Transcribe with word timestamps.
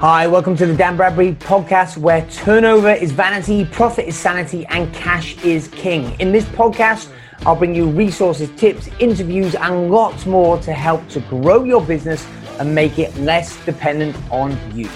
Hi, 0.00 0.28
welcome 0.28 0.56
to 0.58 0.64
the 0.64 0.76
Dan 0.76 0.96
Bradbury 0.96 1.32
podcast 1.32 1.96
where 1.96 2.24
turnover 2.30 2.92
is 2.92 3.10
vanity, 3.10 3.64
profit 3.64 4.06
is 4.06 4.16
sanity, 4.16 4.64
and 4.66 4.94
cash 4.94 5.36
is 5.42 5.66
king. 5.66 6.14
In 6.20 6.30
this 6.30 6.44
podcast, 6.44 7.10
I'll 7.44 7.56
bring 7.56 7.74
you 7.74 7.88
resources, 7.90 8.48
tips, 8.56 8.88
interviews, 9.00 9.56
and 9.56 9.90
lots 9.90 10.24
more 10.24 10.56
to 10.58 10.72
help 10.72 11.08
to 11.08 11.20
grow 11.22 11.64
your 11.64 11.82
business 11.84 12.24
and 12.60 12.72
make 12.72 13.00
it 13.00 13.12
less 13.16 13.56
dependent 13.64 14.16
on 14.30 14.56
you. 14.72 14.88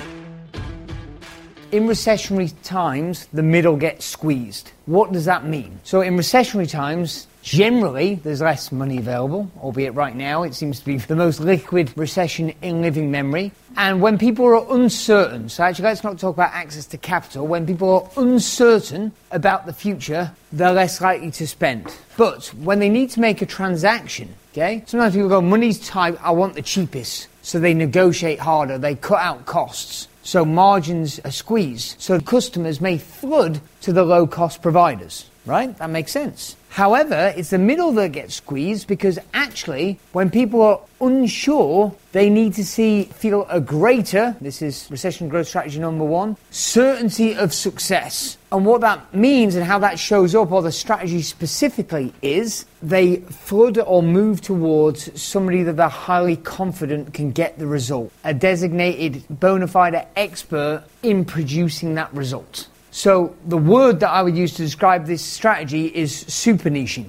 In 1.72 1.88
recessionary 1.88 2.54
times, 2.62 3.26
the 3.32 3.42
middle 3.42 3.76
gets 3.76 4.04
squeezed. 4.04 4.70
What 4.86 5.10
does 5.10 5.24
that 5.24 5.44
mean? 5.44 5.80
So, 5.82 6.02
in 6.02 6.16
recessionary 6.16 6.70
times, 6.70 7.26
Generally, 7.42 8.16
there's 8.16 8.40
less 8.40 8.70
money 8.70 8.98
available, 8.98 9.50
albeit 9.60 9.94
right 9.94 10.14
now 10.14 10.44
it 10.44 10.54
seems 10.54 10.78
to 10.78 10.86
be 10.86 10.96
the 10.96 11.16
most 11.16 11.40
liquid 11.40 11.92
recession 11.96 12.54
in 12.62 12.80
living 12.82 13.10
memory. 13.10 13.50
And 13.76 14.00
when 14.00 14.16
people 14.16 14.46
are 14.46 14.76
uncertain, 14.76 15.48
so 15.48 15.64
actually 15.64 15.86
let's 15.86 16.04
not 16.04 16.18
talk 16.18 16.36
about 16.36 16.52
access 16.52 16.86
to 16.86 16.98
capital, 16.98 17.46
when 17.46 17.66
people 17.66 17.90
are 18.16 18.22
uncertain 18.22 19.12
about 19.32 19.66
the 19.66 19.72
future, 19.72 20.30
they're 20.52 20.72
less 20.72 21.00
likely 21.00 21.32
to 21.32 21.46
spend. 21.48 21.92
But 22.16 22.46
when 22.48 22.78
they 22.78 22.88
need 22.88 23.10
to 23.10 23.20
make 23.20 23.42
a 23.42 23.46
transaction, 23.46 24.34
okay, 24.52 24.84
sometimes 24.86 25.14
people 25.14 25.28
go, 25.28 25.40
money's 25.40 25.84
tight, 25.84 26.16
I 26.22 26.30
want 26.30 26.54
the 26.54 26.62
cheapest. 26.62 27.26
So 27.42 27.58
they 27.58 27.74
negotiate 27.74 28.38
harder, 28.38 28.78
they 28.78 28.94
cut 28.94 29.18
out 29.18 29.46
costs. 29.46 30.06
So 30.22 30.44
margins 30.44 31.18
are 31.24 31.32
squeezed. 31.32 32.00
So 32.00 32.20
customers 32.20 32.80
may 32.80 32.98
flood 32.98 33.60
to 33.80 33.92
the 33.92 34.04
low 34.04 34.28
cost 34.28 34.62
providers, 34.62 35.28
right? 35.46 35.76
That 35.78 35.90
makes 35.90 36.12
sense. 36.12 36.56
However, 36.68 37.34
it's 37.36 37.50
the 37.50 37.58
middle 37.58 37.92
that 37.92 38.12
gets 38.12 38.36
squeezed 38.36 38.88
because 38.88 39.18
actually, 39.34 39.98
when 40.12 40.30
people 40.30 40.62
are 40.62 40.80
unsure, 41.02 41.94
they 42.12 42.30
need 42.30 42.54
to 42.54 42.64
see, 42.64 43.04
feel 43.04 43.46
a 43.50 43.60
greater, 43.60 44.34
this 44.40 44.62
is 44.62 44.90
recession 44.90 45.28
growth 45.28 45.48
strategy 45.48 45.78
number 45.78 46.04
one, 46.04 46.38
certainty 46.50 47.36
of 47.36 47.52
success. 47.52 48.38
And 48.50 48.64
what 48.64 48.80
that 48.80 49.14
means 49.14 49.54
and 49.54 49.64
how 49.64 49.80
that 49.80 49.98
shows 49.98 50.34
up, 50.34 50.50
or 50.50 50.62
the 50.62 50.72
strategy 50.72 51.20
specifically, 51.20 52.14
is 52.22 52.64
they 52.82 53.16
flood 53.16 53.76
or 53.76 54.02
move 54.02 54.40
towards 54.40 55.20
somebody 55.20 55.62
that 55.64 55.76
they're 55.76 55.88
highly 55.88 56.36
confident 56.36 57.12
can 57.12 57.32
get 57.32 57.58
the 57.58 57.66
result, 57.66 58.10
a 58.24 58.32
designated 58.32 59.24
bona 59.28 59.66
fide 59.66 60.06
expert 60.16 60.84
in 61.02 61.26
producing 61.26 61.96
that 61.96 62.12
result. 62.14 62.68
So 62.92 63.34
the 63.46 63.56
word 63.56 64.00
that 64.00 64.10
I 64.10 64.22
would 64.22 64.36
use 64.36 64.52
to 64.54 64.62
describe 64.62 65.06
this 65.06 65.24
strategy 65.24 65.86
is 65.86 66.14
super 66.14 66.68
niching. 66.68 67.06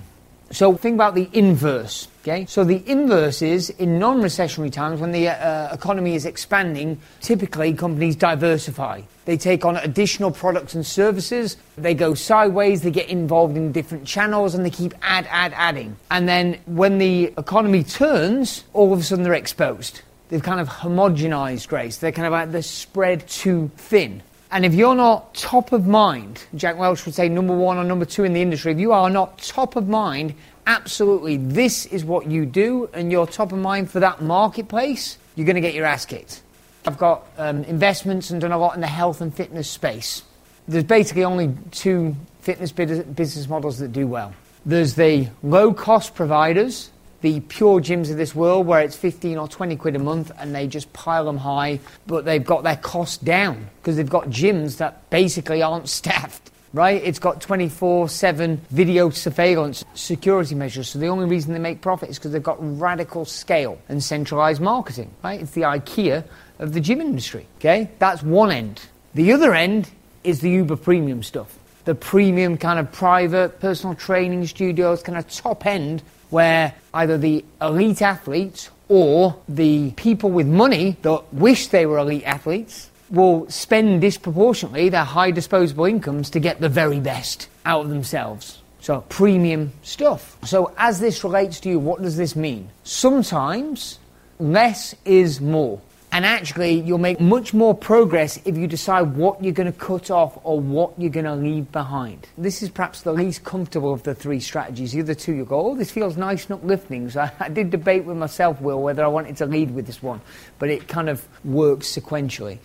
So 0.49 0.77
think 0.77 0.95
about 0.95 1.13
the 1.13 1.29
inverse. 1.33 2.07
Okay, 2.21 2.45
so 2.45 2.63
the 2.63 2.81
inverse 2.89 3.41
is 3.41 3.69
in 3.71 3.99
non-recessionary 3.99 4.71
times 4.71 5.01
when 5.01 5.11
the 5.11 5.27
uh, 5.27 5.73
economy 5.73 6.15
is 6.15 6.25
expanding, 6.25 7.01
typically 7.19 7.73
companies 7.73 8.15
diversify. 8.15 9.01
They 9.25 9.35
take 9.35 9.65
on 9.65 9.75
additional 9.75 10.31
products 10.31 10.73
and 10.73 10.85
services. 10.85 11.57
They 11.77 11.93
go 11.93 12.13
sideways. 12.13 12.81
They 12.81 12.91
get 12.91 13.09
involved 13.09 13.57
in 13.57 13.73
different 13.73 14.05
channels, 14.05 14.55
and 14.55 14.65
they 14.65 14.69
keep 14.69 14.93
add, 15.01 15.27
add, 15.29 15.51
adding. 15.53 15.97
And 16.09 16.29
then 16.29 16.59
when 16.65 16.97
the 16.97 17.33
economy 17.37 17.83
turns, 17.83 18.63
all 18.71 18.93
of 18.93 18.99
a 18.99 19.03
sudden 19.03 19.23
they're 19.25 19.33
exposed. 19.33 20.01
They've 20.29 20.41
kind 20.41 20.61
of 20.61 20.69
homogenized 20.69 21.67
grace. 21.67 21.97
They're 21.97 22.13
kind 22.13 22.25
of 22.25 22.31
like 22.31 22.51
they're 22.51 22.61
spread 22.61 23.27
too 23.27 23.69
thin. 23.75 24.21
And 24.53 24.67
if 24.67 24.75
you're 24.75 24.93
not 24.93 25.33
top 25.33 25.71
of 25.71 25.87
mind, 25.87 26.45
Jack 26.53 26.77
Welch 26.77 27.07
would 27.07 27.15
say 27.15 27.27
number 27.27 27.55
one 27.55 27.77
or 27.77 27.83
number 27.83 28.05
two 28.05 28.23
in 28.23 28.33
the 28.33 28.41
industry, 28.43 28.71
if 28.71 28.77
you 28.77 28.91
are 28.91 29.09
not 29.09 29.39
top 29.39 29.75
of 29.75 29.87
mind, 29.87 30.35
absolutely 30.67 31.37
this 31.37 31.87
is 31.87 32.05
what 32.05 32.27
you 32.27 32.45
do 32.45 32.87
and 32.93 33.11
you're 33.11 33.25
top 33.25 33.51
of 33.51 33.57
mind 33.57 33.89
for 33.89 33.99
that 34.01 34.21
marketplace, 34.21 35.17
you're 35.35 35.47
going 35.47 35.55
to 35.55 35.61
get 35.61 35.73
your 35.73 35.85
ass 35.87 36.05
kicked. 36.05 36.43
I've 36.85 36.99
got 36.99 37.25
um, 37.39 37.63
investments 37.63 38.29
and 38.29 38.39
done 38.39 38.51
a 38.51 38.57
lot 38.59 38.75
in 38.75 38.81
the 38.81 38.85
health 38.85 39.21
and 39.21 39.35
fitness 39.35 39.67
space. 39.67 40.21
There's 40.67 40.83
basically 40.83 41.23
only 41.23 41.55
two 41.71 42.15
fitness 42.41 42.71
business 42.71 43.49
models 43.49 43.79
that 43.79 43.91
do 43.91 44.05
well. 44.05 44.35
There's 44.67 44.93
the 44.93 45.29
low 45.41 45.73
cost 45.73 46.13
providers 46.13 46.91
the 47.23 47.39
PureGyms 47.39 48.11
of 48.11 48.17
this 48.17 48.35
world 48.35 48.67
where 48.67 48.81
it's 48.81 48.97
15 48.97 49.37
or 49.37 49.47
20 49.47 49.77
quid 49.77 49.95
a 49.95 49.99
month 49.99 50.29
and 50.37 50.53
they 50.53 50.67
just 50.67 50.91
pile 50.91 51.23
them 51.23 51.37
high, 51.37 51.79
but 52.05 52.25
they've 52.25 52.45
got 52.45 52.63
their 52.63 52.75
costs 52.75 53.17
down 53.17 53.69
because 53.77 53.95
they've 53.95 54.09
got 54.09 54.25
gyms 54.25 54.77
that 54.77 55.09
basically 55.09 55.63
aren't 55.63 55.87
staffed. 55.99 56.51
Right? 56.73 57.01
It's 57.03 57.19
got 57.19 57.39
24 57.39 58.09
7 58.09 58.57
video 58.71 59.09
surveillance 59.11 59.85
security 59.93 60.55
measures. 60.55 60.89
So 60.89 60.99
the 60.99 61.07
only 61.07 61.27
reason 61.27 61.53
they 61.53 61.59
make 61.59 61.81
profit 61.81 62.09
is 62.09 62.17
because 62.17 62.31
they've 62.31 62.43
got 62.43 62.57
radical 62.59 63.25
scale 63.25 63.77
and 63.87 64.03
centralized 64.03 64.59
marketing. 64.59 65.11
Right? 65.23 65.39
It's 65.39 65.51
the 65.51 65.61
IKEA 65.61 66.25
of 66.59 66.73
the 66.73 66.81
gym 66.81 66.99
industry. 66.99 67.47
Okay? 67.59 67.89
That's 67.99 68.21
one 68.21 68.51
end. 68.51 68.81
The 69.13 69.31
other 69.31 69.53
end 69.53 69.89
is 70.23 70.41
the 70.41 70.49
uber 70.49 70.75
premium 70.75 71.23
stuff 71.23 71.57
the 71.85 71.93
premium 71.93 72.57
kind 72.57 72.79
of 72.79 72.89
private 72.93 73.59
personal 73.59 73.93
training 73.93 74.47
studios, 74.47 75.03
kind 75.03 75.17
of 75.17 75.29
top 75.29 75.65
end 75.65 76.01
where 76.33 76.73
either 76.95 77.17
the 77.17 77.45
elite 77.61 78.01
athletes 78.01 78.69
or 78.89 79.39
the 79.47 79.91
people 79.91 80.31
with 80.31 80.47
money 80.47 80.97
that 81.03 81.33
wish 81.33 81.67
they 81.67 81.85
were 81.85 81.99
elite 81.99 82.23
athletes 82.25 82.89
will 83.11 83.47
spend 83.49 84.01
disproportionately 84.01 84.89
their 84.89 85.03
high 85.03 85.29
disposable 85.29 85.85
incomes 85.85 86.31
to 86.31 86.39
get 86.39 86.59
the 86.59 86.67
very 86.67 86.99
best 86.99 87.47
out 87.65 87.85
of 87.85 87.89
themselves. 87.89 88.59
So, 88.81 89.01
premium 89.07 89.71
stuff. 89.83 90.37
So, 90.43 90.73
as 90.77 90.99
this 90.99 91.23
relates 91.23 91.59
to 91.61 91.69
you, 91.69 91.79
what 91.79 92.01
does 92.01 92.17
this 92.17 92.35
mean? 92.35 92.69
Sometimes 92.83 93.99
less 94.39 94.95
is 95.05 95.39
more. 95.39 95.79
And 96.13 96.27
actually, 96.27 96.73
you'll 96.79 96.99
make 96.99 97.19
much 97.19 97.55
more 97.55 97.73
progress 97.73 98.39
if 98.45 98.55
you 98.55 98.67
decide 98.67 99.15
what 99.15 99.43
you're 99.43 99.51
going 99.51 99.73
to 99.73 99.77
cut 99.77 100.11
off 100.11 100.37
or 100.43 100.59
what 100.59 100.93
you're 100.95 101.09
going 101.09 101.25
to 101.25 101.33
leave 101.33 101.71
behind. 101.71 102.27
This 102.37 102.61
is 102.61 102.69
perhaps 102.69 103.01
the 103.01 103.11
least 103.11 103.43
comfortable 103.43 103.91
of 103.91 104.03
the 104.03 104.13
three 104.13 104.39
strategies. 104.39 104.91
The 104.91 105.01
other 105.01 105.15
two, 105.15 105.33
you 105.33 105.43
go, 105.43 105.71
oh, 105.71 105.75
this 105.75 105.89
feels 105.89 106.15
nice 106.15 106.45
and 106.45 106.53
uplifting. 106.53 107.09
So 107.09 107.21
I, 107.21 107.31
I 107.39 107.49
did 107.49 107.71
debate 107.71 108.05
with 108.05 108.15
myself, 108.15 108.61
Will, 108.61 108.79
whether 108.79 109.03
I 109.03 109.07
wanted 109.07 109.37
to 109.37 109.47
lead 109.47 109.71
with 109.71 109.87
this 109.87 110.03
one, 110.03 110.21
but 110.59 110.69
it 110.69 110.87
kind 110.87 111.09
of 111.09 111.27
works 111.43 111.91
sequentially. 111.91 112.59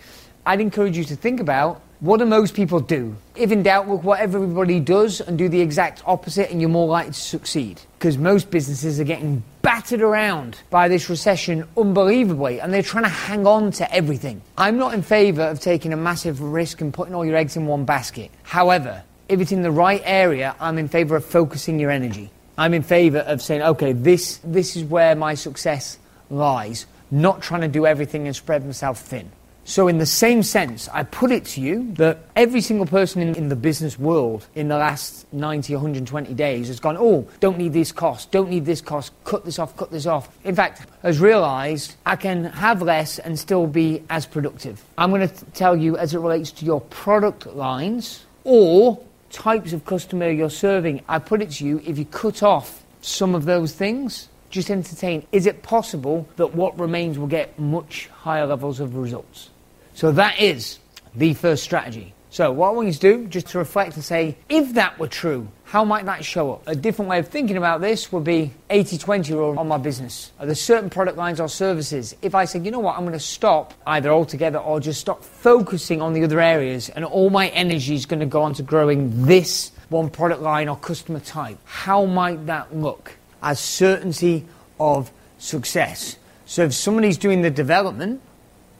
I'd 0.45 0.61
encourage 0.61 0.95
you 0.95 1.03
to 1.05 1.15
think 1.15 1.39
about 1.39 1.81
what 1.99 2.17
do 2.17 2.25
most 2.25 2.53
people 2.53 2.79
do? 2.79 3.17
If 3.35 3.51
in 3.51 3.63
doubt, 3.63 3.89
look 3.89 4.03
what 4.03 4.21
everybody 4.21 4.79
does 4.79 5.19
and 5.19 5.37
do 5.37 5.49
the 5.49 5.59
exact 5.59 6.01
opposite, 6.05 6.49
and 6.49 6.61
you're 6.61 6.69
more 6.69 6.87
likely 6.87 7.11
to 7.11 7.19
succeed. 7.19 7.81
Because 7.97 8.17
most 8.17 8.49
businesses 8.49 9.01
are 9.01 9.03
getting 9.05 9.43
battered 9.61 10.01
around 10.01 10.61
by 10.69 10.87
this 10.87 11.09
recession 11.09 11.67
unbelievably, 11.75 12.61
and 12.61 12.73
they're 12.73 12.81
trying 12.81 13.03
to 13.03 13.09
hang 13.09 13.45
on 13.45 13.71
to 13.71 13.93
everything. 13.93 14.41
I'm 14.57 14.77
not 14.77 14.93
in 14.93 15.01
favour 15.01 15.41
of 15.41 15.59
taking 15.59 15.91
a 15.91 15.97
massive 15.97 16.41
risk 16.41 16.79
and 16.79 16.93
putting 16.93 17.13
all 17.13 17.25
your 17.25 17.35
eggs 17.35 17.57
in 17.57 17.65
one 17.65 17.83
basket. 17.83 18.31
However, 18.43 19.03
if 19.27 19.41
it's 19.41 19.51
in 19.51 19.61
the 19.61 19.71
right 19.71 20.01
area, 20.05 20.55
I'm 20.59 20.77
in 20.77 20.87
favour 20.87 21.17
of 21.17 21.25
focusing 21.25 21.79
your 21.79 21.91
energy. 21.91 22.31
I'm 22.57 22.73
in 22.73 22.83
favour 22.83 23.19
of 23.19 23.41
saying, 23.41 23.61
okay, 23.61 23.91
this, 23.91 24.39
this 24.43 24.77
is 24.77 24.85
where 24.85 25.15
my 25.15 25.33
success 25.33 25.97
lies, 26.29 26.85
not 27.11 27.41
trying 27.41 27.61
to 27.61 27.67
do 27.67 27.85
everything 27.85 28.25
and 28.25 28.35
spread 28.35 28.65
myself 28.65 29.01
thin. 29.01 29.31
So, 29.69 29.87
in 29.87 29.99
the 29.99 30.05
same 30.07 30.41
sense, 30.41 30.89
I 30.91 31.03
put 31.03 31.29
it 31.29 31.45
to 31.53 31.61
you 31.61 31.93
that 31.93 32.25
every 32.35 32.59
single 32.59 32.87
person 32.87 33.21
in, 33.21 33.35
in, 33.35 33.49
the 33.49 33.55
business 33.55 33.99
world 33.99 34.47
in 34.55 34.67
the 34.67 34.79
last 34.79 35.31
90, 35.31 35.75
120 35.75 36.33
days 36.33 36.69
has 36.69 36.79
gone, 36.79 36.97
oh, 36.97 37.27
don't 37.39 37.59
need 37.59 37.73
this 37.73 37.91
cost, 37.91 38.31
don't 38.31 38.49
need 38.49 38.65
this 38.65 38.81
cost, 38.81 39.13
cut 39.25 39.45
this 39.45 39.59
off, 39.59 39.77
cut 39.77 39.91
this 39.91 40.07
off. 40.07 40.35
In 40.43 40.55
fact, 40.55 40.87
has 41.03 41.19
realized 41.19 41.97
I 42.03 42.15
can 42.15 42.45
have 42.45 42.81
less 42.81 43.19
and 43.19 43.37
still 43.37 43.67
be 43.67 44.01
as 44.09 44.25
productive. 44.25 44.83
I'm 44.97 45.11
going 45.11 45.29
to 45.29 45.45
tell 45.53 45.77
you 45.77 45.97
as 45.97 46.15
it 46.15 46.19
relates 46.19 46.51
to 46.53 46.65
your 46.65 46.81
product 46.81 47.45
lines 47.45 48.25
or 48.45 48.99
types 49.29 49.71
of 49.71 49.85
customer 49.85 50.31
you're 50.31 50.49
serving. 50.49 51.03
I 51.07 51.19
put 51.19 51.43
it 51.43 51.51
to 51.51 51.65
you 51.65 51.79
if 51.85 51.99
you 51.99 52.05
cut 52.05 52.41
off 52.41 52.83
some 53.01 53.35
of 53.35 53.45
those 53.45 53.71
things, 53.73 54.29
just 54.49 54.71
entertain. 54.71 55.27
Is 55.31 55.45
it 55.45 55.61
possible 55.61 56.27
that 56.37 56.55
what 56.55 56.79
remains 56.79 57.19
will 57.19 57.27
get 57.27 57.59
much 57.59 58.07
higher 58.07 58.47
levels 58.47 58.79
of 58.79 58.95
results? 58.95 59.51
So 59.99 60.13
that 60.13 60.39
is 60.39 60.79
the 61.13 61.33
first 61.33 61.61
strategy. 61.61 62.13
So 62.29 62.53
what 62.53 62.69
I 62.69 62.71
want 62.71 62.87
you 62.87 62.93
to 62.93 62.99
do, 63.01 63.27
just 63.27 63.47
to 63.47 63.57
reflect 63.57 63.95
and 63.95 64.03
say, 64.05 64.37
if 64.47 64.75
that 64.75 64.97
were 64.97 65.09
true, 65.09 65.49
how 65.65 65.83
might 65.83 66.05
that 66.05 66.23
show 66.23 66.53
up? 66.53 66.65
A 66.67 66.73
different 66.73 67.09
way 67.09 67.19
of 67.19 67.27
thinking 67.27 67.57
about 67.57 67.81
this 67.81 68.09
would 68.09 68.23
be 68.23 68.53
80-20 68.69 69.31
rule 69.31 69.59
on 69.59 69.67
my 69.67 69.77
business. 69.77 70.31
Are 70.39 70.45
there 70.45 70.55
certain 70.55 70.89
product 70.89 71.17
lines 71.17 71.41
or 71.41 71.49
services? 71.49 72.15
If 72.21 72.33
I 72.33 72.45
say, 72.45 72.59
you 72.59 72.71
know 72.71 72.79
what, 72.79 72.95
I'm 72.95 73.01
going 73.01 73.11
to 73.11 73.19
stop 73.19 73.73
either 73.85 74.09
altogether 74.09 74.59
or 74.59 74.79
just 74.79 75.01
stop 75.01 75.21
focusing 75.21 76.01
on 76.01 76.13
the 76.13 76.23
other 76.23 76.39
areas 76.39 76.87
and 76.87 77.03
all 77.03 77.29
my 77.29 77.49
energy 77.49 77.95
is 77.95 78.05
going 78.05 78.21
to 78.21 78.25
go 78.25 78.41
on 78.43 78.53
to 78.53 78.63
growing 78.63 79.25
this 79.25 79.73
one 79.89 80.09
product 80.09 80.41
line 80.41 80.69
or 80.69 80.77
customer 80.77 81.19
type, 81.19 81.57
how 81.65 82.05
might 82.05 82.45
that 82.45 82.73
look? 82.73 83.17
As 83.43 83.59
certainty 83.59 84.45
of 84.79 85.11
success. 85.39 86.15
So 86.45 86.63
if 86.63 86.73
somebody's 86.73 87.17
doing 87.17 87.41
the 87.41 87.51
development, 87.51 88.21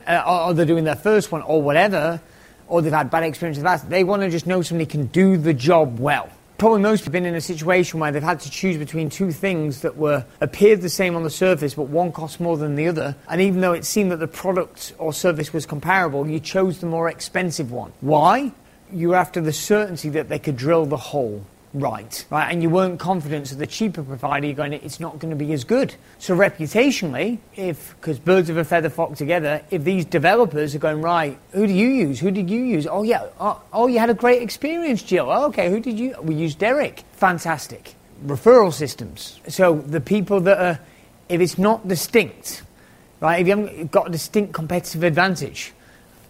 uh, 0.10 0.48
or 0.48 0.54
they're 0.54 0.66
doing 0.66 0.84
their 0.84 0.96
first 0.96 1.32
one 1.32 1.42
or 1.44 1.62
whatever, 1.62 2.20
or 2.68 2.82
they've 2.82 2.92
had 2.92 3.10
bad 3.10 3.24
experiences 3.24 3.64
that, 3.64 3.90
they 3.90 4.04
want 4.04 4.22
to 4.22 4.30
just 4.30 4.48
know 4.48 4.62
somebody 4.62 4.86
can 4.86 5.06
do 5.08 5.38
the 5.38 5.54
job 5.54 6.00
well. 6.00 6.30
probably 6.58 6.82
most 6.82 7.06
have 7.06 7.14
been 7.14 7.26
in 7.26 7.36
a 7.36 7.42
situation 7.42 8.00
where 8.00 8.12
they've 8.12 8.22
had 8.22 8.40
to 8.42 8.52
choose 8.52 8.78
between 8.78 9.10
two 9.10 9.32
things 9.32 9.82
that 9.82 9.96
were 9.96 10.26
appeared 10.42 10.82
the 10.82 10.90
same 10.90 11.16
on 11.16 11.24
the 11.24 11.30
surface, 11.30 11.74
but 11.74 11.84
one 11.84 12.12
cost 12.12 12.40
more 12.40 12.58
than 12.58 12.76
the 12.76 12.88
other. 12.88 13.16
And 13.30 13.40
even 13.40 13.62
though 13.62 13.74
it 13.74 13.86
seemed 13.86 14.12
that 14.12 14.20
the 14.20 14.28
product 14.28 14.94
or 14.98 15.14
service 15.14 15.54
was 15.54 15.66
comparable, 15.66 16.28
you 16.28 16.40
chose 16.40 16.80
the 16.80 16.88
more 16.88 17.10
expensive 17.10 17.72
one. 17.72 17.94
Why? 18.02 18.52
You 18.92 19.10
were 19.10 19.16
after 19.16 19.40
the 19.40 19.54
certainty 19.54 20.10
that 20.10 20.28
they 20.28 20.40
could 20.40 20.58
drill 20.58 20.86
the 20.86 20.98
hole 20.98 21.46
right, 21.74 22.26
right, 22.30 22.52
and 22.52 22.64
you 22.64 22.70
weren't 22.70 23.00
confident 23.00 23.48
that 23.48 23.56
the 23.56 23.68
cheaper 23.68 24.04
provider 24.04 24.48
you're 24.48 24.56
going 24.56 24.74
it's 24.74 25.00
not 25.00 25.20
going 25.20 25.30
to 25.30 25.36
be 25.36 25.52
as 25.54 25.64
good. 25.64 25.96
So 26.18 26.36
reputationally, 26.36 27.40
if 27.56 27.96
because 28.00 28.20
birds 28.20 28.50
of 28.50 28.58
a 28.58 28.64
feather 28.64 28.90
flock 28.90 29.16
together, 29.16 29.62
if 29.70 29.84
these 29.84 30.06
developers 30.06 30.76
are 30.76 30.80
going 30.80 31.02
right, 31.02 31.38
who 31.52 31.68
do 31.68 31.74
you 31.74 31.88
use? 31.88 32.20
Who 32.20 32.32
did 32.32 32.50
you 32.50 32.62
use? 32.62 32.88
Oh 32.88 33.04
yeah, 33.04 33.28
oh, 33.40 33.62
oh 33.72 33.88
you 33.88 34.00
had 34.00 34.10
a 34.10 34.14
great 34.14 34.42
experience, 34.42 35.04
Jill. 35.04 35.30
Oh, 35.30 35.46
okay, 35.48 35.70
who 35.70 35.80
did 35.80 36.00
you? 36.00 36.16
We 36.22 36.36
used 36.36 36.60
Derek. 36.60 37.04
Fantastic. 37.14 37.96
Referral 38.26 38.74
systems. 38.74 39.40
So 39.48 39.76
the 39.76 40.02
people 40.02 40.42
that 40.42 40.58
are, 40.60 40.80
if 41.30 41.40
it's 41.42 41.58
not 41.58 41.88
distinct, 41.88 42.64
right, 43.20 43.40
if 43.40 43.48
you 43.48 43.56
haven't 43.56 43.92
got 43.92 44.08
a 44.08 44.12
distinct 44.12 44.54
competitive 44.54 45.04
advantage, 45.04 45.74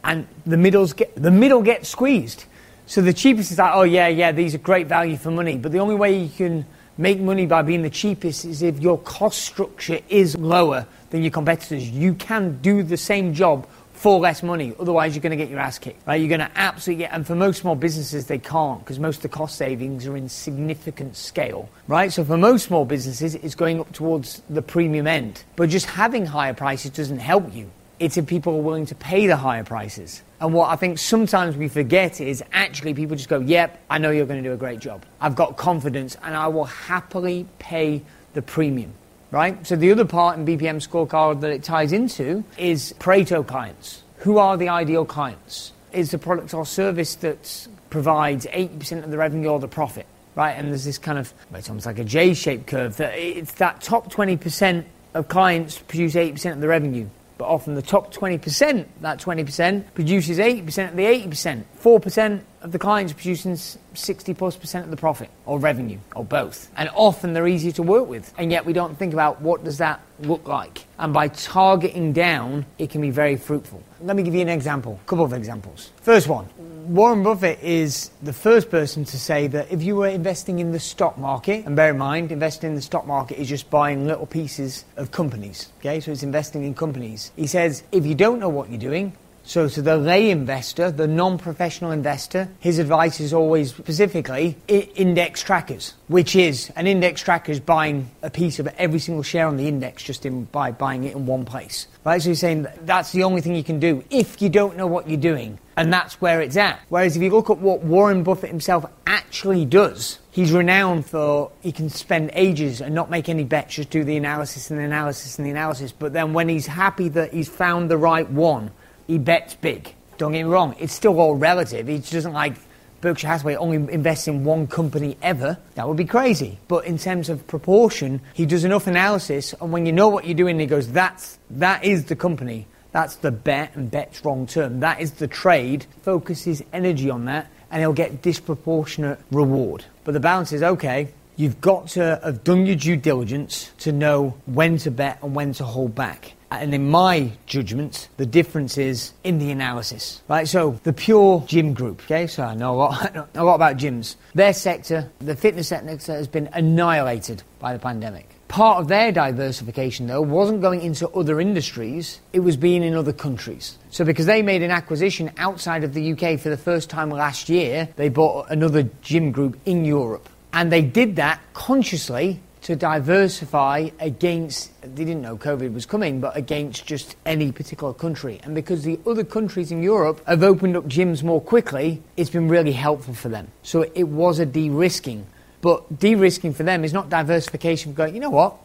and 0.04 0.28
the 0.46 0.58
middles 0.58 0.94
get 0.94 1.14
the 1.16 1.32
middle 1.32 1.62
gets 1.62 1.90
squeezed 1.90 2.46
so 2.90 3.04
the 3.04 3.14
cheapest 3.14 3.52
is 3.52 3.60
like, 3.60 3.72
oh 3.76 3.84
yeah, 3.84 4.08
yeah, 4.08 4.32
these 4.32 4.56
are 4.56 4.58
great 4.58 4.88
value 4.88 5.16
for 5.16 5.30
money. 5.30 5.58
But 5.60 5.72
the 5.72 5.78
only 5.78 5.94
way 5.94 6.18
you 6.18 6.28
can 6.28 6.66
make 6.98 7.20
money 7.20 7.46
by 7.46 7.62
being 7.62 7.84
the 7.84 7.90
cheapest 7.92 8.46
is 8.46 8.64
if 8.64 8.80
your 8.80 8.98
cost 8.98 9.44
structure 9.44 10.00
is 10.10 10.36
lower 10.36 10.88
than 11.12 11.22
your 11.22 11.30
competitors. 11.30 11.88
You 11.88 12.16
can 12.16 12.60
do 12.64 12.82
the 12.82 12.98
same 12.98 13.36
job 13.36 13.68
for 13.94 14.18
less 14.18 14.42
money. 14.42 14.74
Otherwise, 14.80 15.14
you're 15.14 15.22
going 15.22 15.30
to 15.30 15.38
get 15.38 15.52
your 15.52 15.60
ass 15.60 15.78
kicked. 15.78 16.08
Right? 16.08 16.16
You're 16.16 16.36
going 16.36 16.50
to 16.50 16.50
absolutely 16.56 17.04
get, 17.04 17.14
and 17.14 17.28
for 17.28 17.36
most 17.36 17.62
small 17.62 17.76
businesses, 17.76 18.26
they 18.26 18.40
can't 18.40 18.80
because 18.80 18.98
most 18.98 19.18
of 19.18 19.22
the 19.22 19.30
cost 19.30 19.56
savings 19.56 20.08
are 20.08 20.18
in 20.18 20.28
significant 20.28 21.16
scale. 21.16 21.70
Right? 21.88 22.12
So 22.12 22.24
for 22.24 22.38
most 22.38 22.66
small 22.66 22.86
businesses, 22.86 23.36
it's 23.36 23.54
going 23.54 23.80
up 23.82 23.94
towards 23.94 24.42
the 24.50 24.64
premium 24.64 25.06
end. 25.06 25.44
But 25.56 25.70
just 25.70 25.86
having 25.86 26.26
higher 26.26 26.56
prices 26.56 26.90
doesn't 26.90 27.20
help 27.20 27.54
you. 27.54 27.70
It's 28.00 28.16
if 28.16 28.28
people 28.28 28.56
are 28.56 28.62
willing 28.62 28.86
to 28.88 28.96
pay 28.96 29.28
the 29.28 29.36
higher 29.36 29.64
prices. 29.64 30.22
And 30.40 30.54
what 30.54 30.70
I 30.70 30.78
think 30.78 31.00
sometimes 31.00 31.58
we 31.58 31.68
forget 31.68 32.22
is 32.22 32.42
actually 32.54 32.94
people 32.94 33.18
just 33.18 33.28
go, 33.28 33.40
Yep, 33.40 33.78
I 33.90 33.98
know 33.98 34.12
you're 34.12 34.26
going 34.26 34.42
to 34.42 34.50
do 34.50 34.54
a 34.54 34.58
great 34.58 34.80
job. 34.80 35.06
I've 35.20 35.36
got 35.36 35.58
confidence 35.58 36.16
and 36.24 36.36
I 36.36 36.48
will 36.48 36.66
happily 36.66 37.46
pay 37.60 38.02
the 38.34 38.42
premium. 38.42 38.94
Right? 39.32 39.66
So 39.68 39.76
the 39.76 39.92
other 39.92 40.06
part 40.06 40.38
in 40.38 40.46
BPM 40.46 40.78
scorecard 40.78 41.42
that 41.42 41.52
it 41.52 41.64
ties 41.64 41.92
into 41.92 42.44
is 42.58 42.94
Pareto 43.00 43.46
clients. 43.46 44.02
Who 44.20 44.38
are 44.38 44.58
the 44.58 44.70
ideal 44.70 45.06
clients? 45.06 45.74
Is 45.92 46.12
the 46.12 46.18
product 46.18 46.54
or 46.54 46.66
service 46.66 47.16
that 47.16 47.68
provides 47.90 48.46
80% 48.48 49.04
of 49.04 49.12
the 49.12 49.18
revenue 49.18 49.50
or 49.50 49.60
the 49.60 49.68
profit? 49.68 50.08
Right? 50.36 50.54
And 50.54 50.70
there's 50.70 50.86
this 50.86 50.98
kind 50.98 51.20
of, 51.20 51.34
it's 51.54 51.70
almost 51.70 51.86
like 51.86 52.00
a 52.00 52.04
J 52.04 52.34
shaped 52.34 52.68
curve 52.68 52.98
that 52.98 53.14
it's 53.18 53.52
that 53.54 53.82
top 53.82 54.12
20% 54.12 54.86
of 55.14 55.28
clients 55.28 55.78
produce 55.80 56.16
80% 56.16 56.54
of 56.54 56.62
the 56.62 56.68
revenue 56.68 57.10
but 57.40 57.48
often 57.48 57.74
the 57.74 57.82
top 57.82 58.14
20%, 58.14 58.86
that 59.00 59.18
20%, 59.20 59.94
produces 59.94 60.38
80% 60.40 60.90
of 60.90 60.96
the 60.98 61.06
80%. 61.06 61.64
4% 61.82 62.42
of 62.62 62.72
the 62.74 62.78
clients 62.78 63.14
producing 63.14 63.56
60 63.56 64.34
plus 64.34 64.58
percent 64.58 64.84
of 64.84 64.92
the 64.92 64.98
profit 64.98 65.30
or 65.46 65.58
revenue 65.58 65.98
or 66.16 66.26
both. 66.26 66.70
And 66.76 66.90
often 66.94 67.32
they're 67.32 67.48
easy 67.48 67.72
to 67.72 67.82
work 67.82 68.10
with. 68.10 68.34
And 68.38 68.52
yet 68.52 68.66
we 68.66 68.74
don't 68.74 69.00
think 69.00 69.14
about 69.14 69.42
what 69.42 69.64
does 69.64 69.78
that 69.78 70.02
look 70.20 70.50
like. 70.50 70.84
And 71.00 71.14
by 71.14 71.30
targeting 71.30 72.12
down, 72.12 72.66
it 72.78 72.90
can 72.90 73.00
be 73.00 73.10
very 73.10 73.38
fruitful. 73.38 73.82
Let 74.02 74.18
me 74.18 74.24
give 74.24 74.36
you 74.36 74.42
an 74.42 74.50
example, 74.50 75.00
a 75.02 75.08
couple 75.08 75.24
of 75.24 75.32
examples. 75.32 75.92
First 76.02 76.28
one, 76.28 76.46
Warren 76.90 77.22
Buffett 77.22 77.62
is 77.62 78.10
the 78.24 78.34
first 78.34 78.72
person 78.72 79.06
to 79.06 79.20
say 79.20 79.46
that 79.46 79.72
if 79.72 79.84
you 79.84 79.96
were 79.96 80.08
investing 80.08 80.58
in 80.58 80.72
the 80.72 80.80
stock 80.80 81.20
market, 81.20 81.68
and 81.68 81.76
bear 81.76 81.92
in 81.92 82.00
mind, 82.00 82.32
investing 82.32 82.70
in 82.72 82.76
the 82.76 82.82
stock 82.82 83.06
market 83.06 83.40
is 83.40 83.48
just 83.48 83.70
buying 83.70 84.08
little 84.08 84.26
pieces 84.26 84.86
of 84.98 85.12
companies, 85.12 85.72
okay? 85.82 86.00
So 86.00 86.12
it's 86.12 86.24
investing 86.24 86.64
in 86.64 86.74
companies. 86.74 87.32
He 87.36 87.46
says, 87.46 87.84
if 87.92 88.08
you 88.08 88.16
don't 88.16 88.40
know 88.40 88.50
what 88.50 88.72
you're 88.72 88.80
doing, 88.80 89.14
so, 89.50 89.68
to 89.68 89.82
the 89.82 89.98
lay 89.98 90.30
investor, 90.30 90.92
the 90.92 91.08
non 91.08 91.40
professional 91.40 91.90
investor, 91.90 92.50
his 92.60 92.78
advice 92.78 93.20
is 93.20 93.34
always 93.34 93.72
specifically 93.72 94.56
index 94.68 95.42
trackers, 95.42 95.96
which 96.08 96.36
is 96.36 96.72
an 96.76 96.86
index 96.86 97.24
tracker 97.24 97.52
is 97.52 97.60
buying 97.60 98.12
a 98.22 98.30
piece 98.30 98.60
of 98.60 98.68
every 98.78 99.00
single 99.00 99.24
share 99.24 99.48
on 99.48 99.58
the 99.58 99.68
index 99.68 100.04
just 100.04 100.24
in, 100.28 100.44
by 100.44 100.72
buying 100.72 101.04
it 101.04 101.16
in 101.16 101.26
one 101.26 101.46
place. 101.46 101.88
Right? 102.06 102.22
So, 102.22 102.30
he's 102.30 102.40
saying 102.40 102.62
that 102.62 102.86
that's 102.86 103.12
the 103.12 103.24
only 103.24 103.42
thing 103.42 103.56
you 103.56 103.64
can 103.64 103.80
do 103.80 104.04
if 104.12 104.40
you 104.40 104.50
don't 104.50 104.78
know 104.78 104.86
what 104.86 105.10
you're 105.10 105.20
doing. 105.20 105.58
And 105.76 105.92
that's 105.92 106.22
where 106.22 106.42
it's 106.42 106.56
at. 106.56 106.80
Whereas 106.90 107.18
if 107.18 107.24
you 107.24 107.32
look 107.32 107.50
at 107.50 107.58
what 107.58 107.82
Warren 107.82 108.22
Buffett 108.22 108.52
himself 108.52 108.86
actually 109.08 109.66
does, 109.66 110.20
he's 110.30 110.52
renowned 110.52 111.08
for 111.08 111.52
he 111.62 111.72
can 111.72 111.90
spend 111.90 112.30
ages 112.34 112.82
and 112.82 112.94
not 112.94 113.10
make 113.10 113.30
any 113.30 113.46
bets, 113.46 113.76
just 113.76 113.90
do 113.90 114.04
the 114.04 114.16
analysis 114.16 114.70
and 114.70 114.80
the 114.80 114.84
analysis 114.84 115.40
and 115.40 115.48
the 115.48 115.52
analysis. 115.52 115.92
But 115.92 116.14
then 116.14 116.34
when 116.34 116.50
he's 116.50 116.68
happy 116.68 117.10
that 117.10 117.34
he's 117.34 117.50
found 117.50 117.90
the 117.90 117.98
right 117.98 118.30
one, 118.30 118.70
he 119.10 119.18
bets 119.18 119.56
big. 119.56 119.96
Don't 120.20 120.34
get 120.34 120.44
me 120.44 120.50
wrong, 120.50 120.76
it's 120.80 120.94
still 120.94 121.20
all 121.20 121.36
relative. 121.36 121.88
He 121.88 121.98
doesn't 121.98 122.32
like 122.32 122.54
Berkshire 123.02 123.28
Hathaway 123.28 123.56
only 123.56 123.78
invests 123.92 124.28
in 124.28 124.44
one 124.44 124.68
company 124.68 125.18
ever. 125.24 125.58
That 125.76 125.88
would 125.88 125.98
be 125.98 126.06
crazy. 126.06 126.60
But 126.68 126.86
in 126.86 127.00
terms 127.00 127.28
of 127.28 127.48
proportion, 127.48 128.22
he 128.34 128.46
does 128.46 128.66
enough 128.66 128.86
analysis, 128.86 129.56
and 129.60 129.72
when 129.72 129.88
you 129.88 129.94
know 129.94 130.10
what 130.10 130.26
you're 130.26 130.36
doing, 130.36 130.60
he 130.60 130.68
goes, 130.68 130.92
"That's 130.92 131.40
that 131.50 131.84
is 131.84 132.06
the 132.06 132.16
company. 132.16 132.68
That's 132.92 133.16
the 133.16 133.32
bet, 133.32 133.76
and 133.76 133.90
bet's 133.90 134.24
wrong 134.24 134.46
term. 134.46 134.82
That 134.82 135.02
is 135.02 135.14
the 135.14 135.28
trade." 135.28 135.88
Focuses 136.04 136.62
energy 136.72 137.10
on 137.10 137.26
that, 137.26 137.48
and 137.72 137.82
he'll 137.82 137.94
get 137.94 138.22
disproportionate 138.22 139.18
reward. 139.32 139.86
But 140.04 140.14
the 140.14 140.20
balance 140.20 140.52
is 140.52 140.62
okay. 140.62 141.08
You've 141.40 141.62
got 141.62 141.88
to 141.92 142.20
have 142.22 142.44
done 142.44 142.66
your 142.66 142.76
due 142.76 142.98
diligence 142.98 143.72
to 143.78 143.94
know 143.94 144.36
when 144.46 144.76
to 144.80 144.92
bet 144.92 145.20
and 145.24 145.34
when 145.34 145.54
to 145.54 145.64
hold 145.64 145.96
back. 145.96 146.34
And 146.52 146.74
in 146.74 146.90
my 146.90 147.32
judgment, 147.46 148.10
the 148.18 148.26
difference 148.26 148.78
is 148.78 149.14
in 149.24 149.40
the 149.40 149.50
analysis, 149.50 150.22
right? 150.28 150.46
So 150.50 150.82
the 150.84 150.92
PureGym 150.92 151.76
group, 151.76 152.02
okay? 152.04 152.28
So 152.28 152.44
I 152.44 152.56
know 152.56 152.74
a 152.74 152.76
lot, 152.76 153.30
a 153.36 153.44
lot 153.46 153.56
about 153.56 153.78
gyms. 153.78 154.18
Their 154.36 154.52
sector, 154.52 155.10
the 155.20 155.34
fitness 155.34 155.70
sector, 155.70 155.88
has 156.14 156.28
been 156.28 156.50
annihilated 156.52 157.44
by 157.60 157.72
the 157.72 157.80
pandemic. 157.80 158.28
Part 158.50 158.82
of 158.82 158.90
their 158.90 159.14
diversification, 159.14 160.08
though, 160.08 160.22
wasn't 160.22 160.62
going 160.62 160.82
into 160.82 161.08
other 161.12 161.40
industries, 161.40 162.20
it 162.34 162.42
was 162.42 162.58
being 162.58 162.84
in 162.84 162.96
other 162.96 163.14
countries. 163.14 163.78
So, 163.92 164.04
because 164.04 164.26
they 164.26 164.42
made 164.42 164.62
an 164.62 164.72
acquisition 164.72 165.32
outside 165.38 165.86
of 165.86 165.94
the 165.94 166.12
UK 166.12 166.38
for 166.38 166.50
the 166.50 166.58
first 166.58 166.90
time 166.90 167.10
last 167.10 167.48
year, 167.48 167.88
they 167.96 168.10
bought 168.10 168.50
another 168.50 168.90
gym 169.02 169.32
group 169.32 169.58
in 169.66 169.86
Europe. 169.86 170.28
And 170.54 170.72
they 170.72 170.82
did 170.82 171.18
that 171.18 171.42
consciously 171.54 172.40
to 172.62 172.76
diversify 172.76 173.90
against, 174.00 174.72
they 174.82 175.06
didn't 175.06 175.22
know 175.22 175.38
COVID 175.38 175.74
was 175.74 175.86
coming, 175.86 176.20
but 176.20 176.36
against 176.36 176.86
just 176.86 177.16
any 177.26 177.52
particular 177.52 177.94
country. 177.94 178.40
And 178.44 178.54
because 178.54 178.84
the 178.84 179.00
other 179.08 179.24
countries 179.24 179.72
in 179.72 179.82
Europe 179.82 180.26
have 180.28 180.44
opened 180.44 180.76
up 180.76 180.86
gyms 180.86 181.24
more 181.24 181.42
quickly, 181.42 182.02
it's 182.18 182.30
been 182.30 182.50
really 182.50 182.74
helpful 182.74 183.14
for 183.14 183.30
them. 183.30 183.48
So 183.64 183.86
it 183.96 184.08
was 184.08 184.40
a 184.40 184.46
de 184.46 184.70
risking. 184.70 185.26
But 185.62 186.00
de 186.00 186.16
risking 186.16 186.54
for 186.54 186.64
them 186.64 186.84
is 186.84 186.94
not 186.94 187.10
diversification, 187.10 187.94
going, 187.94 188.14
you 188.14 188.20
know 188.20 188.30
what, 188.30 188.56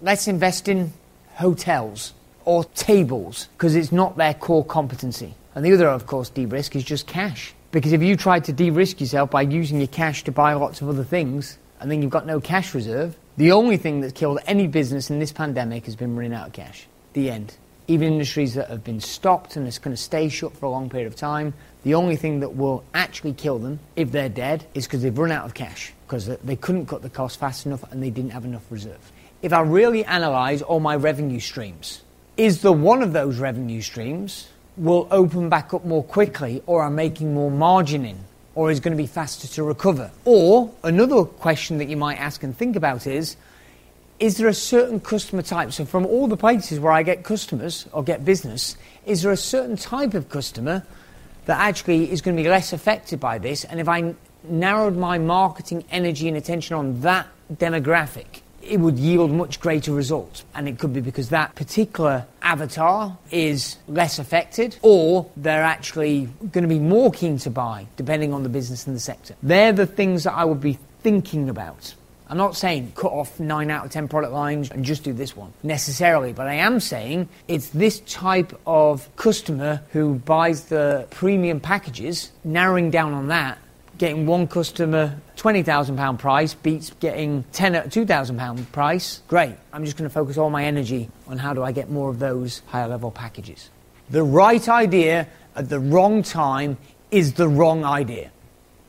let's 0.00 0.28
invest 0.28 0.68
in 0.68 0.92
hotels 1.34 2.14
or 2.44 2.64
tables 2.64 3.48
because 3.56 3.74
it's 3.74 3.92
not 3.92 4.16
their 4.16 4.34
core 4.34 4.64
competency. 4.64 5.34
And 5.54 5.64
the 5.64 5.72
other, 5.72 5.88
of 5.88 6.06
course, 6.06 6.30
de 6.30 6.46
risk 6.46 6.74
is 6.76 6.84
just 6.84 7.06
cash. 7.06 7.54
Because 7.72 7.94
if 7.94 8.02
you 8.02 8.16
try 8.16 8.38
to 8.38 8.52
de 8.52 8.68
risk 8.68 9.00
yourself 9.00 9.30
by 9.30 9.42
using 9.42 9.78
your 9.78 9.88
cash 9.88 10.24
to 10.24 10.32
buy 10.32 10.52
lots 10.52 10.82
of 10.82 10.90
other 10.90 11.04
things, 11.04 11.56
and 11.80 11.90
then 11.90 12.02
you've 12.02 12.10
got 12.10 12.26
no 12.26 12.38
cash 12.38 12.74
reserve, 12.74 13.16
the 13.38 13.52
only 13.52 13.78
thing 13.78 14.02
that's 14.02 14.12
killed 14.12 14.40
any 14.46 14.66
business 14.66 15.10
in 15.10 15.18
this 15.18 15.32
pandemic 15.32 15.86
has 15.86 15.96
been 15.96 16.14
running 16.14 16.34
out 16.34 16.48
of 16.48 16.52
cash. 16.52 16.86
The 17.14 17.30
end. 17.30 17.56
Even 17.88 18.12
industries 18.12 18.54
that 18.54 18.68
have 18.68 18.84
been 18.84 19.00
stopped 19.00 19.56
and 19.56 19.66
it's 19.66 19.78
going 19.78 19.96
to 19.96 20.00
stay 20.00 20.28
shut 20.28 20.54
for 20.54 20.66
a 20.66 20.68
long 20.70 20.90
period 20.90 21.06
of 21.06 21.16
time, 21.16 21.54
the 21.82 21.94
only 21.94 22.16
thing 22.16 22.40
that 22.40 22.54
will 22.54 22.84
actually 22.92 23.32
kill 23.32 23.58
them, 23.58 23.80
if 23.96 24.12
they're 24.12 24.28
dead, 24.28 24.66
is 24.74 24.86
because 24.86 25.02
they've 25.02 25.18
run 25.18 25.32
out 25.32 25.46
of 25.46 25.54
cash, 25.54 25.94
because 26.06 26.26
they 26.26 26.56
couldn't 26.56 26.86
cut 26.86 27.00
the 27.00 27.08
cost 27.08 27.40
fast 27.40 27.64
enough 27.64 27.90
and 27.90 28.02
they 28.02 28.10
didn't 28.10 28.32
have 28.32 28.44
enough 28.44 28.64
reserve. 28.68 29.12
If 29.40 29.54
I 29.54 29.62
really 29.62 30.04
analyse 30.04 30.60
all 30.60 30.78
my 30.78 30.94
revenue 30.94 31.40
streams, 31.40 32.02
is 32.36 32.60
the 32.60 32.72
one 32.72 33.02
of 33.02 33.14
those 33.14 33.38
revenue 33.38 33.80
streams 33.80 34.48
will 34.76 35.06
open 35.10 35.48
back 35.48 35.74
up 35.74 35.84
more 35.84 36.02
quickly 36.02 36.62
or 36.66 36.82
are 36.82 36.90
making 36.90 37.34
more 37.34 37.50
margin 37.50 38.04
in? 38.04 38.18
or 38.54 38.70
is 38.70 38.80
going 38.80 38.96
to 38.96 39.02
be 39.02 39.06
faster 39.06 39.48
to 39.48 39.62
recover? 39.62 40.10
Or 40.24 40.72
another 40.82 41.24
question 41.24 41.78
that 41.78 41.88
you 41.88 41.96
might 41.96 42.16
ask 42.16 42.42
and 42.42 42.56
think 42.56 42.76
about 42.76 43.06
is 43.06 43.36
is 44.18 44.36
there 44.36 44.46
a 44.46 44.54
certain 44.54 45.00
customer 45.00 45.42
type? 45.42 45.72
So, 45.72 45.84
from 45.84 46.06
all 46.06 46.28
the 46.28 46.36
places 46.36 46.78
where 46.78 46.92
I 46.92 47.02
get 47.02 47.24
customers 47.24 47.88
or 47.92 48.04
get 48.04 48.24
business, 48.24 48.76
is 49.04 49.22
there 49.22 49.32
a 49.32 49.36
certain 49.36 49.76
type 49.76 50.14
of 50.14 50.28
customer 50.28 50.84
that 51.46 51.58
actually 51.58 52.12
is 52.12 52.20
going 52.20 52.36
to 52.36 52.42
be 52.42 52.48
less 52.48 52.72
affected 52.72 53.18
by 53.18 53.38
this? 53.38 53.64
And 53.64 53.80
if 53.80 53.88
I 53.88 54.14
narrowed 54.44 54.96
my 54.96 55.18
marketing 55.18 55.84
energy 55.90 56.28
and 56.28 56.36
attention 56.36 56.76
on 56.76 57.00
that 57.00 57.26
demographic, 57.52 58.41
it 58.62 58.78
would 58.78 58.98
yield 58.98 59.30
much 59.30 59.60
greater 59.60 59.92
results. 59.92 60.44
And 60.54 60.68
it 60.68 60.78
could 60.78 60.92
be 60.92 61.00
because 61.00 61.28
that 61.30 61.54
particular 61.54 62.26
avatar 62.42 63.16
is 63.30 63.76
less 63.88 64.18
affected, 64.18 64.76
or 64.82 65.30
they're 65.36 65.62
actually 65.62 66.26
going 66.52 66.62
to 66.62 66.68
be 66.68 66.78
more 66.78 67.10
keen 67.10 67.38
to 67.38 67.50
buy, 67.50 67.86
depending 67.96 68.32
on 68.32 68.42
the 68.42 68.48
business 68.48 68.86
and 68.86 68.96
the 68.96 69.00
sector. 69.00 69.34
They're 69.42 69.72
the 69.72 69.86
things 69.86 70.24
that 70.24 70.34
I 70.34 70.44
would 70.44 70.60
be 70.60 70.78
thinking 71.02 71.48
about. 71.48 71.94
I'm 72.28 72.38
not 72.38 72.56
saying 72.56 72.92
cut 72.96 73.12
off 73.12 73.38
nine 73.38 73.70
out 73.70 73.84
of 73.84 73.90
10 73.90 74.08
product 74.08 74.32
lines 74.32 74.70
and 74.70 74.86
just 74.86 75.04
do 75.04 75.12
this 75.12 75.36
one 75.36 75.52
necessarily, 75.62 76.32
but 76.32 76.46
I 76.46 76.54
am 76.54 76.80
saying 76.80 77.28
it's 77.46 77.68
this 77.68 78.00
type 78.00 78.58
of 78.66 79.14
customer 79.16 79.82
who 79.90 80.14
buys 80.14 80.64
the 80.64 81.06
premium 81.10 81.60
packages, 81.60 82.32
narrowing 82.42 82.90
down 82.90 83.12
on 83.12 83.28
that, 83.28 83.58
getting 84.02 84.26
one 84.26 84.48
customer 84.48 85.16
£20,000 85.36 86.18
price 86.18 86.54
beats 86.54 86.90
getting 86.98 87.44
10 87.52 87.76
at 87.76 87.88
£2,000 87.88 88.72
price. 88.72 89.22
Great. 89.28 89.54
I'm 89.72 89.84
just 89.84 89.96
going 89.96 90.10
to 90.10 90.12
focus 90.12 90.36
all 90.36 90.50
my 90.50 90.64
energy 90.64 91.08
on 91.28 91.38
how 91.38 91.54
do 91.54 91.62
I 91.62 91.70
get 91.70 91.88
more 91.88 92.10
of 92.10 92.18
those 92.18 92.62
higher 92.66 92.88
level 92.88 93.12
packages. 93.12 93.70
The 94.10 94.24
right 94.24 94.68
idea 94.68 95.28
at 95.54 95.68
the 95.68 95.78
wrong 95.78 96.24
time 96.24 96.78
is 97.12 97.34
the 97.34 97.46
wrong 97.46 97.84
idea. 97.84 98.32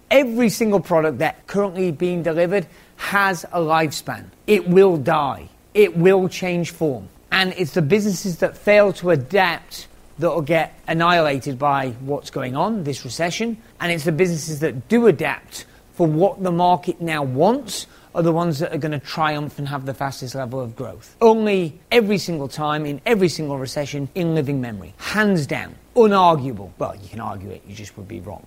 Every 0.10 0.50
single 0.50 0.80
product 0.80 1.20
that 1.20 1.46
currently 1.46 1.92
being 1.92 2.24
delivered 2.24 2.66
has 2.96 3.44
a 3.52 3.60
lifespan. 3.60 4.32
It 4.48 4.68
will 4.68 4.98
die. 4.98 5.48
It 5.76 5.96
will 5.96 6.28
change 6.28 6.72
form. 6.72 7.08
And 7.32 7.54
it's 7.56 7.76
the 7.76 7.84
businesses 7.84 8.40
that 8.40 8.58
fail 8.58 8.92
to 8.94 9.12
adapt 9.12 9.88
that 10.20 10.30
will 10.30 10.42
get 10.42 10.80
annihilated 10.88 11.58
by 11.58 11.90
what's 12.02 12.30
going 12.30 12.56
on, 12.56 12.84
this 12.84 13.04
recession. 13.04 13.58
And 13.80 13.92
it's 13.92 14.04
the 14.04 14.12
businesses 14.12 14.60
that 14.60 14.88
do 14.88 15.08
adapt 15.08 15.66
for 15.94 16.08
what 16.08 16.42
the 16.42 16.52
market 16.52 17.02
now 17.02 17.24
wants 17.24 17.88
are 18.16 18.22
the 18.22 18.32
ones 18.32 18.60
that 18.60 18.74
are 18.74 18.78
going 18.78 18.92
to 18.92 19.00
triumph 19.00 19.58
and 19.58 19.68
have 19.68 19.86
the 19.86 19.94
fastest 19.94 20.36
level 20.36 20.60
of 20.60 20.76
growth. 20.76 21.16
Only 21.20 21.80
every 21.92 22.18
single 22.20 22.48
time 22.48 22.86
in 22.86 23.02
every 23.06 23.30
single 23.30 23.58
recession 23.58 24.10
in 24.14 24.36
living 24.36 24.62
memory. 24.62 24.94
Hands 24.98 25.46
down. 25.48 25.76
Unarguable. 25.96 26.72
Well, 26.78 26.96
you 26.96 27.10
can 27.10 27.20
argue 27.20 27.50
it, 27.50 27.64
you 27.68 27.76
just 27.76 27.98
would 27.98 28.08
be 28.08 28.20
wrong 28.20 28.46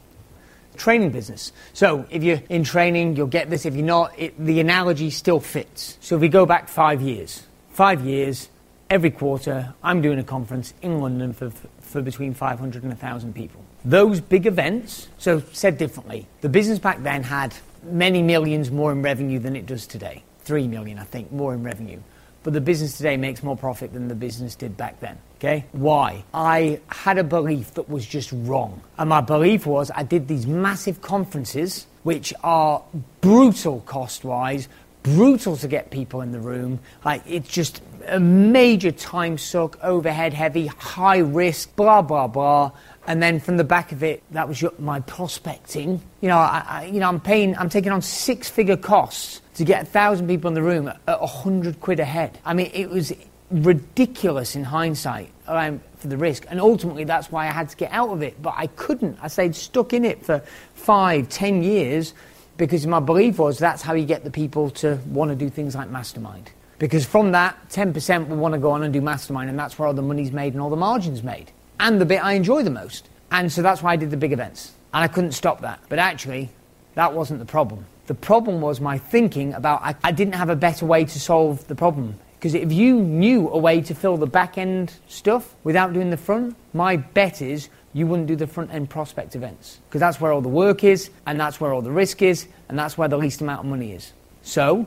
training 0.77 1.11
business. 1.11 1.53
So 1.73 2.07
if 2.11 2.23
you're 2.23 2.43
in 2.49 2.63
training, 2.65 3.17
you'll 3.17 3.27
get 3.27 3.51
this. 3.51 3.67
If 3.67 3.75
you're 3.75 3.85
not, 3.85 4.13
it, 4.19 4.39
the 4.39 4.61
analogy 4.61 5.11
still 5.11 5.41
fits. 5.41 5.99
So 6.01 6.17
if 6.17 6.21
we 6.21 6.29
go 6.29 6.47
back 6.47 6.69
five 6.69 7.03
years, 7.03 7.43
five 7.71 8.05
years, 8.05 8.49
every 8.91 9.11
quarter, 9.11 9.75
I'm 9.83 10.03
doing 10.03 10.19
a 10.19 10.25
conference 10.25 10.75
in 10.83 11.01
London 11.01 11.33
for, 11.33 11.51
for 11.81 12.03
between 12.03 12.35
500 12.35 12.83
and 12.83 12.93
1,000 12.93 13.35
people. 13.35 13.63
Those 13.85 14.21
big 14.21 14.47
events, 14.47 15.09
so 15.19 15.41
said 15.53 15.79
differently, 15.79 16.27
the 16.41 16.49
business 16.49 16.79
back 16.79 17.03
then 17.03 17.23
had 17.23 17.55
many 17.83 18.23
millions 18.23 18.71
more 18.71 18.93
in 18.93 19.03
revenue 19.03 19.39
than 19.39 19.57
it 19.57 19.67
does 19.67 19.87
today. 19.87 20.23
Three 20.41 20.69
million, 20.69 20.99
I 20.99 21.05
think, 21.05 21.33
more 21.33 21.55
in 21.55 21.63
revenue 21.63 22.01
but 22.47 22.53
the 22.53 22.61
business 22.61 22.97
today 22.97 23.17
makes 23.17 23.43
more 23.43 23.57
profit 23.57 23.93
than 23.93 24.07
the 24.07 24.15
business 24.15 24.55
did 24.55 24.77
back 24.77 25.01
then. 25.01 25.19
Okay? 25.39 25.65
Why? 25.73 26.23
I 26.33 26.79
had 26.87 27.19
a 27.19 27.25
belief 27.25 27.75
that 27.75 27.89
was 27.89 28.07
just 28.07 28.31
wrong. 28.33 28.83
And 28.99 29.09
my 29.09 29.21
belief 29.21 29.67
was 29.67 29.91
I 29.93 30.05
did 30.05 30.29
these 30.29 30.47
massive 30.47 31.03
conferences, 31.03 31.89
which 32.05 32.33
are 32.45 32.85
brutal 33.21 33.81
cost 33.81 34.23
wise, 34.23 34.69
brutal 35.03 35.57
to 35.57 35.67
get 35.67 35.91
people 35.91 36.21
in 36.21 36.31
the 36.31 36.39
room. 36.39 36.79
Like, 37.05 37.25
it's 37.27 37.49
just 37.49 37.83
a 38.09 38.21
major 38.21 38.91
time 38.91 39.39
suck, 39.39 39.79
overhead 39.83 40.33
heavy, 40.33 40.67
high 40.67 41.19
risk, 41.19 41.75
blah, 41.77 42.03
blah, 42.03 42.27
blah. 42.27 42.73
And 43.07 43.23
then 43.23 43.39
from 43.39 43.57
the 43.57 43.65
back 43.65 43.93
of 43.93 44.03
it, 44.03 44.23
that 44.33 44.49
was 44.49 44.61
your, 44.61 44.73
my 44.79 45.01
prospecting. 45.01 46.01
You 46.21 46.29
know, 46.29 46.39
I, 46.39 46.65
I, 46.67 46.85
you 46.87 47.01
know, 47.01 47.09
I'm 47.09 47.21
paying, 47.21 47.57
I'm 47.57 47.69
taking 47.69 47.93
on 47.93 48.03
six 48.03 48.49
figure 48.49 48.77
costs 48.77 49.41
to 49.55 49.65
get 49.65 49.83
a 49.83 49.87
thousand 49.87 50.29
people 50.29 50.49
in 50.49 50.55
the 50.55 50.63
room 50.63 50.89
at 50.89 51.01
a 51.07 51.27
hundred 51.27 51.81
quid 51.81 52.01
a 52.01 52.05
head. 52.05 52.39
I 52.45 52.55
mean, 52.55 52.71
it 52.75 52.91
was 52.91 53.13
ridiculous 53.51 54.57
in 54.57 54.65
hindsight 54.65 55.31
um, 55.47 55.81
for 55.99 56.09
the 56.09 56.17
risk, 56.17 56.47
and 56.49 56.61
ultimately 56.61 57.05
that's 57.05 57.31
why 57.31 57.47
I 57.47 57.53
had 57.53 57.69
to 57.69 57.77
get 57.77 57.93
out 57.93 58.11
of 58.11 58.23
it. 58.23 58.41
But 58.43 58.55
I 58.57 58.67
couldn't. 58.69 59.19
I 59.23 59.29
stayed 59.29 59.55
stuck 59.55 59.93
in 59.93 60.05
it 60.05 60.25
for 60.25 60.43
five, 60.75 61.29
ten 61.29 61.63
years 61.63 62.13
because 62.57 62.87
my 62.87 63.01
belief 63.01 63.39
was 63.39 63.59
that's 63.59 63.83
how 63.83 63.95
you 63.95 64.05
get 64.05 64.25
the 64.25 64.31
people 64.31 64.71
to 64.71 64.99
want 65.07 65.31
to 65.31 65.37
do 65.37 65.49
things 65.49 65.75
like 65.75 65.91
mastermind. 65.91 66.51
Because 66.79 67.07
from 67.07 67.33
that, 67.33 67.57
10% 67.71 68.29
will 68.29 68.37
want 68.37 68.55
to 68.55 68.61
go 68.61 68.71
on 68.71 68.83
and 68.83 68.93
do 68.93 69.01
mastermind, 69.01 69.49
and 69.49 69.59
that's 69.59 69.79
where 69.79 69.89
all 69.89 69.95
the 69.95 70.03
money's 70.03 70.33
made 70.33 70.53
and 70.53 70.61
all 70.61 70.71
the 70.71 70.77
margins 70.77 71.23
made, 71.23 71.51
and 71.81 72.01
the 72.01 72.05
bit 72.05 72.23
I 72.23 72.33
enjoy 72.33 72.63
the 72.63 72.71
most. 72.71 73.09
And 73.31 73.51
so 73.51 73.63
that's 73.63 73.83
why 73.83 73.93
I 73.93 73.97
did 73.97 74.11
the 74.11 74.17
big 74.17 74.33
events, 74.33 74.73
and 74.93 75.03
I 75.03 75.09
couldn't 75.09 75.33
stop 75.33 75.63
that. 75.63 75.81
But 75.89 75.99
actually, 75.99 76.51
that 76.95 77.15
wasn't 77.15 77.41
the 77.41 77.47
problem. 77.47 77.87
The 78.07 78.15
problem 78.15 78.61
was 78.61 78.81
my 78.81 78.99
thinking 78.99 79.55
about 79.55 79.83
I, 79.83 79.95
I 80.05 80.13
didn't 80.13 80.35
have 80.35 80.49
a 80.49 80.57
better 80.57 80.87
way 80.87 81.05
to 81.05 81.21
solve 81.21 81.67
the 81.67 81.75
problem. 81.75 82.19
Because 82.39 82.55
if 82.55 82.73
you 82.73 83.01
knew 83.01 83.49
a 83.49 83.59
way 83.59 83.81
to 83.81 83.95
fill 83.95 84.19
the 84.19 84.27
back 84.27 84.59
end 84.59 84.93
stuff 85.09 85.55
without 85.65 85.93
doing 85.93 86.11
the 86.11 86.17
front, 86.17 86.55
my 86.75 86.97
bet 86.97 87.41
is 87.41 87.69
you 87.93 88.07
wouldn't 88.07 88.29
do 88.29 88.37
the 88.37 88.47
front 88.47 88.73
end 88.73 88.91
prospect 88.91 89.35
events. 89.35 89.81
Because 89.89 90.01
that's 90.01 90.21
where 90.21 90.33
all 90.33 90.43
the 90.43 90.49
work 90.49 90.85
is, 90.85 91.11
and 91.27 91.41
that's 91.41 91.61
where 91.61 91.73
all 91.73 91.83
the 91.83 91.91
risk 91.91 92.23
is, 92.23 92.47
and 92.69 92.79
that's 92.79 92.99
where 92.99 93.09
the 93.09 93.17
least 93.17 93.41
amount 93.41 93.61
of 93.61 93.67
money 93.67 93.93
is. 93.93 94.13
So, 94.43 94.87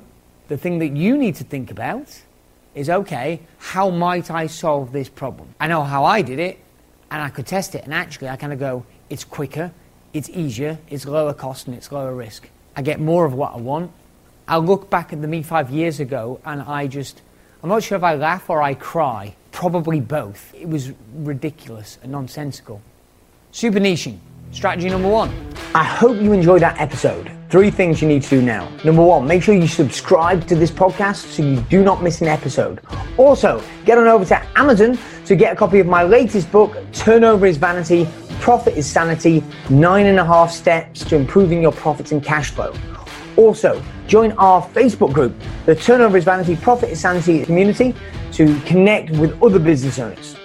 the 0.50 0.58
thing 0.58 0.80
that 0.80 0.90
you 0.90 1.18
need 1.18 1.36
to 1.36 1.44
think 1.44 1.72
about 1.72 2.22
is 2.76 2.90
okay, 2.90 3.40
how 3.58 3.90
might 3.90 4.30
I 4.30 4.48
solve 4.48 4.92
this 4.92 5.10
problem? 5.10 5.56
I 5.60 5.68
know 5.68 5.84
how 5.84 6.06
I 6.06 6.22
did 6.22 6.40
it, 6.40 6.60
and 7.10 7.22
I 7.22 7.30
could 7.30 7.48
test 7.48 7.74
it, 7.76 7.84
and 7.84 7.94
actually 7.94 8.30
I 8.30 8.36
kind 8.36 8.54
of 8.54 8.60
go, 8.60 8.86
it's 9.10 9.24
quicker, 9.24 9.72
it's 10.14 10.30
easier, 10.30 10.78
it's 10.90 11.06
lower 11.06 11.34
cost, 11.34 11.68
and 11.68 11.76
it's 11.76 11.92
lower 11.92 12.14
risk. 12.14 12.50
I 12.76 12.82
get 12.82 13.00
more 13.00 13.26
of 13.26 13.34
what 13.34 13.54
I 13.54 13.58
want. 13.58 13.92
I 14.48 14.58
look 14.58 14.90
back 14.90 15.14
at 15.14 15.22
the 15.22 15.28
me 15.28 15.44
five 15.44 15.70
years 15.70 16.00
ago 16.00 16.40
and 16.46 16.62
I 16.62 16.88
just, 16.88 17.22
I'm 17.62 17.70
not 17.70 17.84
sure 17.84 17.98
if 17.98 18.04
I 18.04 18.16
laugh 18.16 18.50
or 18.50 18.62
I 18.62 18.74
cry. 18.74 19.36
Probably 19.52 20.00
both. 20.00 20.54
It 20.56 20.68
was 20.68 20.92
ridiculous 21.14 22.00
and 22.02 22.12
nonsensical. 22.12 22.82
Super 23.52 23.80
niching. 23.80 24.18
Strategy 24.52 24.90
number 24.90 25.10
one. 25.10 25.30
I 25.76 25.84
hope 25.84 26.20
you 26.20 26.34
enjoyed 26.34 26.62
that 26.62 26.80
episode. 26.80 27.39
Three 27.50 27.72
things 27.72 28.00
you 28.00 28.08
need 28.08 28.22
to 28.22 28.30
do 28.30 28.42
now. 28.44 28.70
Number 28.84 29.04
one, 29.04 29.26
make 29.26 29.42
sure 29.42 29.56
you 29.56 29.66
subscribe 29.66 30.46
to 30.46 30.56
this 30.56 30.70
podcast 30.70 31.32
so 31.32 31.42
you 31.42 31.60
do 31.62 31.84
not 31.84 32.04
miss 32.04 32.22
an 32.22 32.28
episode. 32.28 32.80
Also, 33.18 33.64
get 33.86 33.98
on 33.98 34.06
over 34.06 34.24
to 34.26 34.40
Amazon 34.56 35.00
to 35.26 35.36
get 35.36 35.54
a 35.54 35.56
copy 35.56 35.80
of 35.80 35.88
my 35.88 36.04
latest 36.04 36.52
book, 36.52 36.78
Turnover 36.94 37.48
is 37.48 37.58
Vanity 37.58 38.08
Profit 38.40 38.78
is 38.78 38.86
Sanity 38.86 39.44
Nine 39.68 40.06
and 40.06 40.20
a 40.20 40.24
Half 40.24 40.52
Steps 40.52 41.04
to 41.06 41.16
Improving 41.16 41.60
Your 41.60 41.72
Profits 41.72 42.12
and 42.12 42.24
Cash 42.24 42.52
Flow. 42.52 42.72
Also, 43.36 43.84
join 44.06 44.32
our 44.34 44.62
Facebook 44.62 45.12
group, 45.12 45.34
the 45.66 45.76
Turnover 45.76 46.18
is 46.18 46.26
Vanity 46.26 46.56
Profit 46.56 46.92
is 46.92 47.00
Sanity 47.00 47.44
community, 47.46 47.96
to 48.32 48.60
connect 48.62 49.10
with 49.12 49.42
other 49.42 49.60
business 49.60 49.98
owners. 49.98 50.39